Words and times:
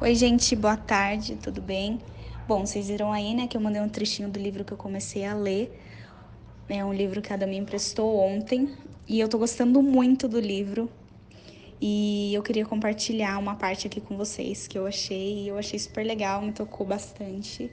Oi, 0.00 0.14
gente, 0.14 0.54
boa 0.54 0.76
tarde, 0.76 1.34
tudo 1.34 1.60
bem? 1.60 1.98
Bom, 2.46 2.64
vocês 2.64 2.86
viram 2.86 3.12
aí, 3.12 3.34
né, 3.34 3.48
que 3.48 3.56
eu 3.56 3.60
mandei 3.60 3.82
um 3.82 3.88
trechinho 3.88 4.28
do 4.28 4.38
livro 4.38 4.64
que 4.64 4.72
eu 4.72 4.76
comecei 4.76 5.24
a 5.24 5.34
ler. 5.34 5.76
É 6.68 6.84
um 6.84 6.94
livro 6.94 7.20
que 7.20 7.32
a 7.32 7.36
Dami 7.36 7.56
emprestou 7.56 8.16
ontem 8.16 8.72
e 9.08 9.18
eu 9.18 9.28
tô 9.28 9.38
gostando 9.38 9.82
muito 9.82 10.28
do 10.28 10.38
livro. 10.38 10.88
E 11.80 12.32
eu 12.32 12.44
queria 12.44 12.64
compartilhar 12.64 13.40
uma 13.40 13.56
parte 13.56 13.88
aqui 13.88 14.00
com 14.00 14.16
vocês 14.16 14.68
que 14.68 14.78
eu 14.78 14.86
achei, 14.86 15.50
eu 15.50 15.58
achei 15.58 15.76
super 15.80 16.06
legal, 16.06 16.42
me 16.42 16.52
tocou 16.52 16.86
bastante. 16.86 17.68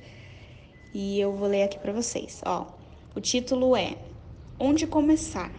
E 0.95 1.19
eu 1.19 1.31
vou 1.31 1.47
ler 1.47 1.61
aqui 1.61 1.77
para 1.77 1.93
vocês, 1.93 2.41
ó. 2.43 2.65
O 3.15 3.21
título 3.21 3.75
é 3.75 3.97
Onde 4.59 4.87
começar? 4.87 5.51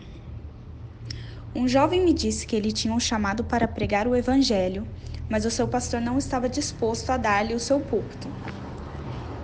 Um 1.54 1.68
jovem 1.68 2.04
me 2.04 2.12
disse 2.12 2.44
que 2.44 2.56
ele 2.56 2.72
tinha 2.72 2.92
um 2.92 2.98
chamado 2.98 3.44
para 3.44 3.68
pregar 3.68 4.08
o 4.08 4.16
evangelho 4.16 4.84
mas 5.28 5.44
o 5.44 5.50
seu 5.50 5.66
pastor 5.66 6.00
não 6.00 6.18
estava 6.18 6.48
disposto 6.48 7.10
a 7.10 7.16
dar-lhe 7.16 7.54
o 7.54 7.60
seu 7.60 7.80
púlpito. 7.80 8.28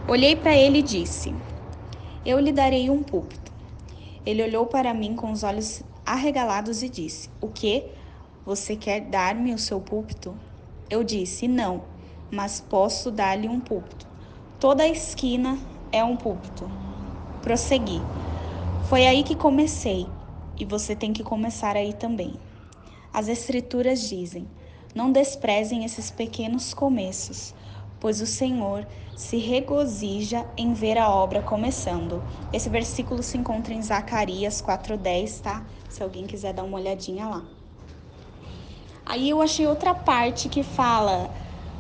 Olhei 0.09 0.37
para 0.37 0.57
ele 0.57 0.79
e 0.79 0.83
disse: 0.83 1.35
Eu 2.25 2.39
lhe 2.39 2.53
darei 2.53 2.91
um 2.91 3.03
púlpito. 3.03 3.53
Ele 4.25 4.43
olhou 4.43 4.67
para 4.67 4.95
mim 4.95 5.15
com 5.17 5.33
os 5.33 5.43
olhos 5.43 5.83
arregalados 6.07 6.83
e 6.83 6.89
disse: 6.89 7.29
O 7.41 7.49
que? 7.49 7.85
Você 8.45 8.77
quer 8.77 9.01
dar-me 9.01 9.55
o 9.55 9.59
seu 9.59 9.81
púlpito? 9.81 10.37
Eu 10.89 11.03
disse: 11.03 11.49
Não, 11.49 11.85
mas 12.31 12.61
posso 12.61 13.11
dar-lhe 13.11 13.49
um 13.49 13.61
púlpito. 13.61 14.07
Toda 14.59 14.85
a 14.85 14.89
esquina 14.89 15.59
é 15.91 16.05
um 16.05 16.17
púlpito. 16.17 16.71
Prossegui. 17.41 18.01
Foi 18.89 19.07
aí 19.07 19.23
que 19.23 19.35
comecei, 19.35 20.07
e 20.59 20.65
você 20.65 20.95
tem 20.95 21.13
que 21.13 21.23
começar 21.23 21.77
aí 21.77 21.93
também. 21.93 22.35
As 23.13 23.29
Escrituras 23.29 24.09
dizem: 24.09 24.47
não 24.95 25.11
desprezem 25.11 25.85
esses 25.85 26.11
pequenos 26.11 26.75
começos, 26.75 27.55
pois 27.99 28.21
o 28.21 28.27
Senhor 28.27 28.87
se 29.15 29.37
regozija 29.37 30.45
em 30.57 30.73
ver 30.73 30.99
a 30.99 31.09
obra 31.09 31.41
começando. 31.41 32.23
Esse 32.53 32.69
versículo 32.69 33.23
se 33.23 33.39
encontra 33.39 33.73
em 33.73 33.83
Zacarias 33.83 34.61
4:10, 34.61 35.41
tá? 35.41 35.65
Se 35.89 36.03
alguém 36.03 36.27
quiser 36.27 36.53
dar 36.53 36.65
uma 36.65 36.79
olhadinha 36.79 37.29
lá. 37.29 37.45
Aí 39.07 39.29
eu 39.29 39.41
achei 39.41 39.67
outra 39.67 39.95
parte 39.95 40.49
que 40.49 40.63
fala: 40.63 41.31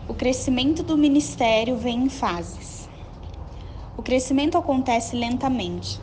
o 0.08 0.14
crescimento 0.14 0.82
do 0.82 0.97
ministério 0.97 1.76
vem 1.76 2.04
em 2.04 2.08
fases. 2.08 2.88
O 3.97 4.02
crescimento 4.02 4.56
acontece 4.56 5.16
lentamente. 5.16 6.00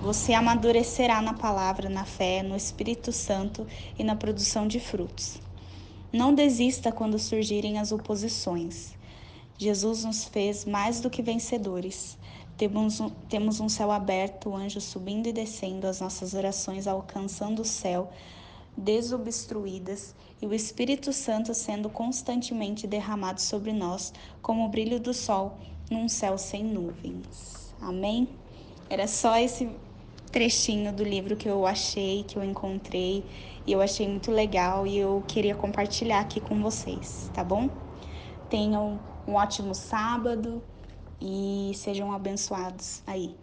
Você 0.00 0.32
amadurecerá 0.32 1.22
na 1.22 1.34
palavra, 1.34 1.88
na 1.88 2.04
fé, 2.04 2.42
no 2.42 2.56
Espírito 2.56 3.12
Santo 3.12 3.66
e 3.98 4.04
na 4.04 4.14
produção 4.14 4.66
de 4.68 4.78
frutos. 4.78 5.45
Não 6.16 6.32
desista 6.32 6.90
quando 6.90 7.18
surgirem 7.18 7.78
as 7.78 7.92
oposições. 7.92 8.94
Jesus 9.58 10.02
nos 10.02 10.24
fez 10.24 10.64
mais 10.64 10.98
do 10.98 11.10
que 11.10 11.20
vencedores. 11.20 12.16
Temos 12.56 13.00
um, 13.00 13.10
temos 13.28 13.60
um 13.60 13.68
céu 13.68 13.90
aberto, 13.92 14.54
anjos 14.54 14.84
subindo 14.84 15.26
e 15.26 15.32
descendo, 15.32 15.86
as 15.86 16.00
nossas 16.00 16.32
orações 16.32 16.86
alcançando 16.86 17.60
o 17.60 17.66
céu, 17.66 18.10
desobstruídas, 18.74 20.14
e 20.40 20.46
o 20.46 20.54
Espírito 20.54 21.12
Santo 21.12 21.52
sendo 21.52 21.90
constantemente 21.90 22.86
derramado 22.86 23.42
sobre 23.42 23.74
nós, 23.74 24.10
como 24.40 24.64
o 24.64 24.68
brilho 24.70 24.98
do 24.98 25.12
sol 25.12 25.58
num 25.90 26.08
céu 26.08 26.38
sem 26.38 26.64
nuvens. 26.64 27.74
Amém? 27.78 28.26
Era 28.88 29.06
só 29.06 29.36
esse 29.36 29.68
trechinho 30.36 30.92
do 30.92 31.02
livro 31.02 31.34
que 31.34 31.48
eu 31.48 31.66
achei, 31.66 32.22
que 32.22 32.36
eu 32.36 32.44
encontrei 32.44 33.24
e 33.66 33.72
eu 33.72 33.80
achei 33.80 34.06
muito 34.06 34.30
legal 34.30 34.86
e 34.86 34.98
eu 34.98 35.24
queria 35.26 35.54
compartilhar 35.54 36.20
aqui 36.20 36.42
com 36.42 36.60
vocês, 36.60 37.30
tá 37.32 37.42
bom? 37.42 37.70
Tenham 38.46 39.00
um 39.26 39.32
ótimo 39.32 39.74
sábado 39.74 40.62
e 41.18 41.72
sejam 41.74 42.12
abençoados 42.12 43.00
aí, 43.06 43.34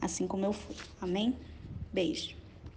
assim 0.00 0.26
como 0.26 0.44
eu 0.44 0.52
fui. 0.52 0.74
Amém? 1.00 1.38
Beijo. 1.92 2.39